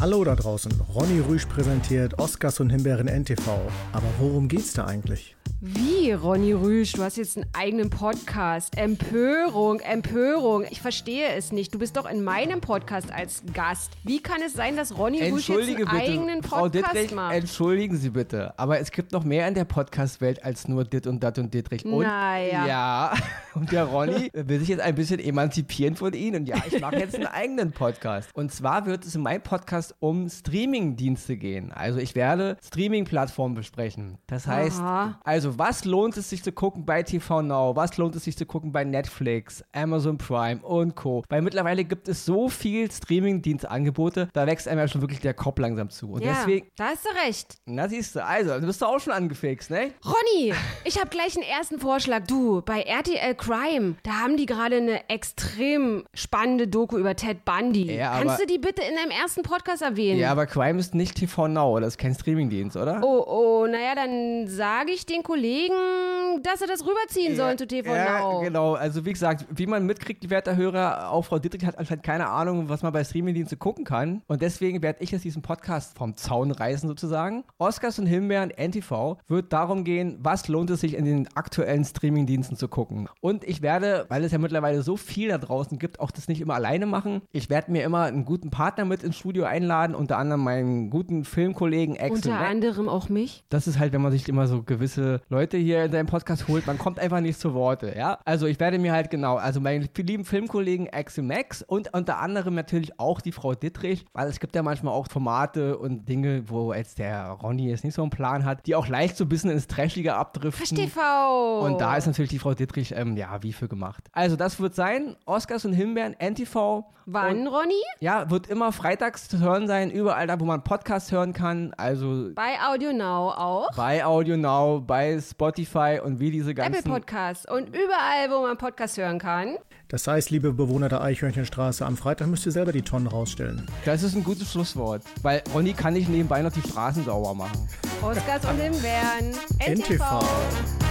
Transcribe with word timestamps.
Hallo 0.00 0.22
da 0.22 0.36
draußen, 0.36 0.70
Ronny 0.94 1.18
Rüsch 1.18 1.46
präsentiert 1.46 2.20
Oscars 2.20 2.60
und 2.60 2.70
Himbeeren 2.70 3.08
NTV. 3.08 3.48
Aber 3.92 4.06
worum 4.20 4.46
geht's 4.46 4.72
da 4.74 4.84
eigentlich? 4.84 5.34
Wie, 5.60 6.12
Ronny 6.12 6.52
Rüsch? 6.52 6.92
Du 6.92 7.02
hast 7.02 7.16
jetzt 7.16 7.36
einen 7.36 7.46
eigenen 7.52 7.90
Podcast. 7.90 8.78
Empörung, 8.78 9.80
Empörung. 9.80 10.64
Ich 10.70 10.80
verstehe 10.80 11.30
es 11.30 11.50
nicht. 11.50 11.74
Du 11.74 11.80
bist 11.80 11.96
doch 11.96 12.08
in 12.08 12.22
meinem 12.22 12.60
Podcast 12.60 13.10
als 13.12 13.42
Gast. 13.52 13.90
Wie 14.04 14.22
kann 14.22 14.40
es 14.40 14.52
sein, 14.52 14.76
dass 14.76 14.96
Ronny 14.96 15.20
Rüsch 15.32 15.48
jetzt 15.48 15.66
einen 15.66 15.76
bitte, 15.78 15.90
eigenen 15.90 16.42
Frau 16.44 16.60
Podcast 16.60 16.94
Dittrich, 16.94 17.12
macht? 17.12 17.34
Entschuldigen 17.34 17.96
Sie 17.96 18.10
bitte, 18.10 18.56
aber 18.56 18.78
es 18.78 18.92
gibt 18.92 19.10
noch 19.10 19.24
mehr 19.24 19.48
in 19.48 19.54
der 19.54 19.64
Podcast-Welt 19.64 20.44
als 20.44 20.68
nur 20.68 20.84
Dit 20.84 21.08
und 21.08 21.24
Dat 21.24 21.40
und 21.40 21.52
Dittrich. 21.52 21.84
Und, 21.84 22.04
Naja. 22.04 22.64
Ja, 22.64 23.12
und 23.54 23.72
der 23.72 23.82
Ronny 23.86 24.30
will 24.32 24.60
sich 24.60 24.68
jetzt 24.68 24.82
ein 24.82 24.94
bisschen 24.94 25.18
emanzipieren 25.18 25.96
von 25.96 26.12
Ihnen. 26.12 26.42
Und 26.42 26.46
ja, 26.48 26.58
ich 26.70 26.80
mache 26.80 26.98
jetzt 26.98 27.16
einen 27.16 27.26
eigenen 27.26 27.72
Podcast. 27.72 28.30
Und 28.32 28.52
zwar 28.52 28.86
wird 28.86 29.04
es 29.04 29.16
in 29.16 29.22
meinem 29.22 29.42
Podcast 29.42 29.96
um 29.98 30.28
Streaming-Dienste 30.28 31.36
gehen. 31.36 31.72
Also 31.72 31.98
ich 31.98 32.14
werde 32.14 32.58
Streaming-Plattformen 32.64 33.56
besprechen. 33.56 34.18
Das 34.28 34.46
heißt, 34.46 34.78
Aha. 34.78 35.20
also 35.24 35.47
was 35.56 35.84
lohnt 35.84 36.16
es 36.16 36.30
sich 36.30 36.42
zu 36.42 36.50
gucken 36.50 36.84
bei 36.84 37.02
TV 37.04 37.42
Now? 37.42 37.76
Was 37.76 37.96
lohnt 37.96 38.16
es 38.16 38.24
sich 38.24 38.36
zu 38.36 38.44
gucken 38.44 38.72
bei 38.72 38.82
Netflix, 38.84 39.62
Amazon 39.72 40.18
Prime 40.18 40.60
und 40.62 40.96
Co. 40.96 41.22
Weil 41.28 41.42
mittlerweile 41.42 41.84
gibt 41.84 42.08
es 42.08 42.24
so 42.24 42.48
viel 42.48 42.90
Streaming-Dienstangebote, 42.90 44.28
da 44.32 44.46
wächst 44.46 44.68
einem 44.68 44.80
ja 44.80 44.88
schon 44.88 45.00
wirklich 45.00 45.20
der 45.20 45.34
Kopf 45.34 45.58
langsam 45.58 45.90
zu. 45.90 46.10
Und 46.10 46.24
ja, 46.24 46.34
deswegen, 46.34 46.66
da 46.76 46.86
hast 46.86 47.04
du 47.04 47.10
recht. 47.26 47.54
na 47.66 47.88
siehst 47.88 48.16
du, 48.16 48.24
also, 48.24 48.58
du 48.60 48.66
bist 48.66 48.82
auch 48.82 48.98
schon 49.00 49.12
angefixt, 49.12 49.70
ne? 49.70 49.92
Ronny, 50.04 50.52
ich 50.84 50.98
habe 50.98 51.08
gleich 51.10 51.36
einen 51.36 51.46
ersten 51.46 51.78
Vorschlag. 51.78 52.24
Du, 52.26 52.62
bei 52.62 52.82
RTL 52.82 53.34
Crime, 53.36 53.94
da 54.02 54.10
haben 54.22 54.36
die 54.36 54.46
gerade 54.46 54.76
eine 54.76 55.08
extrem 55.08 56.04
spannende 56.14 56.66
Doku 56.68 56.98
über 56.98 57.14
Ted 57.16 57.44
Bundy. 57.44 57.94
Ja, 57.94 58.18
Kannst 58.18 58.34
aber- 58.34 58.42
du 58.42 58.46
die 58.46 58.58
bitte 58.58 58.82
in 58.82 58.96
deinem 58.96 59.10
ersten 59.10 59.42
Podcast 59.42 59.82
erwähnen? 59.82 60.18
Ja, 60.18 60.32
aber 60.32 60.46
Crime 60.46 60.78
ist 60.78 60.94
nicht 60.94 61.16
TV 61.16 61.48
Now, 61.48 61.78
das 61.80 61.94
ist 61.94 61.98
kein 61.98 62.14
Streamingdienst, 62.14 62.76
oder? 62.76 63.00
Oh, 63.04 63.24
oh, 63.26 63.66
naja, 63.66 63.94
dann 63.94 64.46
sage 64.48 64.92
ich 64.92 65.06
den 65.06 65.22
Kollegen, 65.22 65.37
Kollegen 65.38 66.17
dass 66.42 66.60
sie 66.60 66.66
das 66.66 66.84
rüberziehen 66.86 67.36
sollen 67.36 67.58
zu 67.58 67.66
TV 67.66 67.94
ja, 67.94 68.20
Now. 68.20 68.40
genau. 68.40 68.74
Also 68.74 69.04
wie 69.04 69.12
gesagt, 69.12 69.46
wie 69.50 69.66
man 69.66 69.86
mitkriegt, 69.86 70.28
werter 70.30 70.56
Hörer, 70.56 71.10
auch 71.10 71.22
Frau 71.22 71.38
Dittrich 71.38 71.64
hat 71.64 71.78
anscheinend 71.78 72.04
keine 72.04 72.28
Ahnung, 72.28 72.68
was 72.68 72.82
man 72.82 72.92
bei 72.92 73.04
Streamingdiensten 73.04 73.58
gucken 73.58 73.84
kann. 73.84 74.22
Und 74.26 74.42
deswegen 74.42 74.82
werde 74.82 75.02
ich 75.02 75.10
jetzt 75.10 75.24
diesen 75.24 75.42
Podcast 75.42 75.96
vom 75.96 76.16
Zaun 76.16 76.50
reißen 76.50 76.88
sozusagen. 76.88 77.44
Oscars 77.58 77.98
und 77.98 78.06
Himbeeren, 78.06 78.50
NTV, 78.50 79.18
wird 79.26 79.52
darum 79.52 79.84
gehen, 79.84 80.18
was 80.20 80.48
lohnt 80.48 80.70
es 80.70 80.80
sich 80.80 80.94
in 80.94 81.04
den 81.04 81.28
aktuellen 81.34 81.84
Streamingdiensten 81.84 82.56
zu 82.56 82.68
gucken. 82.68 83.08
Und 83.20 83.44
ich 83.44 83.62
werde, 83.62 84.06
weil 84.08 84.24
es 84.24 84.32
ja 84.32 84.38
mittlerweile 84.38 84.82
so 84.82 84.96
viel 84.96 85.28
da 85.28 85.38
draußen 85.38 85.78
gibt, 85.78 86.00
auch 86.00 86.10
das 86.10 86.28
nicht 86.28 86.40
immer 86.40 86.54
alleine 86.54 86.86
machen. 86.86 87.22
Ich 87.32 87.50
werde 87.50 87.72
mir 87.72 87.84
immer 87.84 88.02
einen 88.04 88.24
guten 88.24 88.50
Partner 88.50 88.84
mit 88.84 89.02
ins 89.02 89.16
Studio 89.16 89.44
einladen, 89.44 89.94
unter 89.94 90.18
anderem 90.18 90.44
meinen 90.44 90.90
guten 90.90 91.24
Filmkollegen 91.24 91.96
Axel 91.96 92.32
Unter 92.32 92.38
anderem 92.38 92.88
auch 92.88 93.08
mich. 93.08 93.44
Das 93.48 93.66
ist 93.66 93.78
halt, 93.78 93.92
wenn 93.92 94.02
man 94.02 94.12
sich 94.12 94.28
immer 94.28 94.46
so 94.46 94.62
gewisse 94.62 95.20
Leute 95.28 95.56
hier 95.56 95.84
in 95.84 95.92
seinem 95.92 96.06
Podcast 96.06 96.17
holt, 96.48 96.66
man 96.66 96.78
kommt 96.78 96.98
einfach 96.98 97.20
nicht 97.20 97.38
zu 97.40 97.54
Worte, 97.54 97.94
ja. 97.96 98.18
Also 98.24 98.46
ich 98.46 98.58
werde 98.60 98.78
mir 98.78 98.92
halt 98.92 99.10
genau, 99.10 99.36
also 99.36 99.60
meinen 99.60 99.88
lieben 99.96 100.24
Filmkollegen 100.24 100.88
Axel 100.92 101.24
Max 101.24 101.62
und 101.62 101.92
unter 101.94 102.18
anderem 102.18 102.54
natürlich 102.54 102.98
auch 102.98 103.20
die 103.20 103.32
Frau 103.32 103.54
Dittrich, 103.54 104.04
weil 104.12 104.28
es 104.28 104.40
gibt 104.40 104.54
ja 104.54 104.62
manchmal 104.62 104.94
auch 104.94 105.08
Formate 105.08 105.76
und 105.78 106.08
Dinge, 106.08 106.48
wo 106.48 106.72
jetzt 106.72 106.98
der 106.98 107.30
Ronny 107.30 107.68
jetzt 107.70 107.84
nicht 107.84 107.94
so 107.94 108.02
einen 108.02 108.10
Plan 108.10 108.44
hat, 108.44 108.66
die 108.66 108.74
auch 108.74 108.88
leicht 108.88 109.16
so 109.16 109.24
ein 109.24 109.28
bisschen 109.28 109.50
ins 109.50 109.66
Trashige 109.66 110.14
abdriften. 110.14 110.76
TV. 110.76 111.60
Und 111.60 111.80
da 111.80 111.96
ist 111.96 112.06
natürlich 112.06 112.30
die 112.30 112.38
Frau 112.38 112.54
Dittrich, 112.54 112.92
ähm, 112.92 113.16
ja, 113.16 113.42
wie 113.42 113.52
für 113.52 113.68
gemacht. 113.68 114.04
Also 114.12 114.36
das 114.36 114.60
wird 114.60 114.74
sein, 114.74 115.16
Oscars 115.26 115.64
und 115.64 115.72
Himbeeren, 115.72 116.14
NTV. 116.18 116.84
Wann, 117.10 117.38
Und, 117.38 117.46
Ronny? 117.48 117.72
ja, 118.00 118.28
wird 118.30 118.48
immer 118.48 118.70
freitags 118.70 119.28
zu 119.28 119.38
hören 119.40 119.66
sein, 119.66 119.90
überall 119.90 120.26
da, 120.26 120.38
wo 120.40 120.44
man 120.44 120.62
Podcast 120.62 121.10
hören 121.10 121.32
kann. 121.32 121.72
Also 121.78 122.28
Bei 122.34 122.56
Audio 122.70 122.92
Now 122.92 123.30
auch. 123.30 123.70
bei 123.74 124.04
Audio 124.04 124.36
Now, 124.36 124.82
bei 124.86 125.18
Spotify 125.18 126.00
und 126.04 126.07
wie 126.18 126.30
diese 126.30 126.54
ganzen. 126.54 126.74
Apple 126.74 126.92
Podcasts 126.92 127.50
und 127.50 127.68
überall, 127.68 128.30
wo 128.30 128.42
man 128.42 128.56
Podcast 128.56 128.96
hören 128.96 129.18
kann. 129.18 129.56
Das 129.88 130.06
heißt, 130.06 130.30
liebe 130.30 130.52
Bewohner 130.52 130.88
der 130.88 131.00
Eichhörnchenstraße, 131.02 131.84
am 131.84 131.96
Freitag 131.96 132.28
müsst 132.28 132.44
ihr 132.46 132.52
selber 132.52 132.72
die 132.72 132.82
Tonnen 132.82 133.06
rausstellen. 133.06 133.66
Das 133.84 134.02
ist 134.02 134.14
ein 134.14 134.24
gutes 134.24 134.52
Schlusswort, 134.52 135.02
weil 135.22 135.42
Ronny 135.54 135.72
kann 135.72 135.94
nicht 135.94 136.08
nebenbei 136.08 136.42
noch 136.42 136.52
die 136.52 136.62
Straßen 136.62 137.04
sauber 137.04 137.34
machen. 137.34 137.68
Oscars 138.02 138.44
und 138.44 138.58
Himbeeren. 138.58 139.34
NTV. 139.60 140.02
NTV. 140.02 140.87